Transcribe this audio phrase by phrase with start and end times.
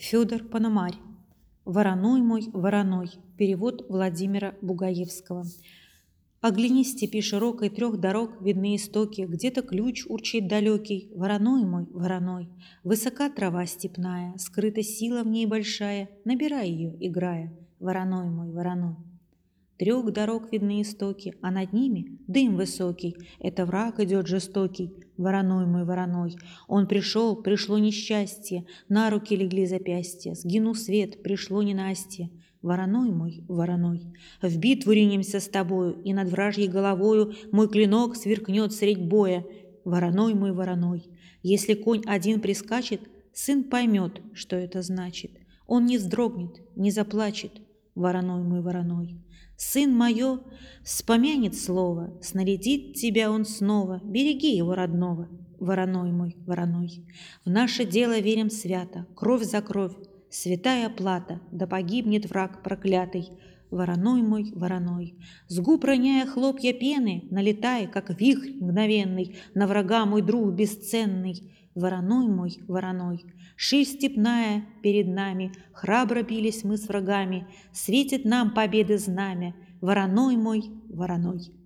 [0.00, 0.94] Федор Пономарь.
[1.66, 3.10] «Вороной мой, вороной».
[3.36, 5.44] Перевод Владимира Бугаевского.
[6.40, 12.48] Огляни степи широкой трех дорог видны истоки, Где-то ключ урчит далекий, вороной мой, вороной.
[12.82, 18.96] Высока трава степная, скрыта сила в ней большая, Набирай ее, играя, вороной мой, вороной.
[19.80, 23.16] Трех дорог видны истоки, а над ними дым высокий.
[23.38, 26.36] Это враг идет жестокий, вороной мой, вороной.
[26.66, 32.30] Он пришел, пришло несчастье, на руки легли запястья, сгинул свет, пришло ненастье.
[32.62, 38.72] Вороной мой, вороной, в битву ринемся с тобою, и над вражьей головою мой клинок сверкнет
[38.72, 39.46] средь боя.
[39.84, 41.08] Вороной мой, вороной,
[41.42, 43.00] если конь один прискачет,
[43.32, 45.30] сын поймет, что это значит.
[45.66, 47.52] Он не вздрогнет, не заплачет,
[47.94, 49.16] вороной мой, вороной.
[49.62, 50.40] Сын мое
[50.82, 55.28] вспомянет слово, снарядит тебя он снова, береги его родного,
[55.58, 57.04] вороной мой, вороной.
[57.44, 59.92] В наше дело верим свято, кровь за кровь,
[60.30, 63.30] святая плата, да погибнет враг проклятый,
[63.70, 65.14] вороной мой, вороной.
[65.48, 72.28] С губ роняя хлопья пены, налетай, как вихрь мгновенный, на врага мой друг бесценный, вороной
[72.28, 73.24] мой, вороной.
[73.56, 80.64] Ширь степная перед нами, храбро бились мы с врагами, Светит нам победы знамя, вороной мой,
[80.88, 81.60] вороной.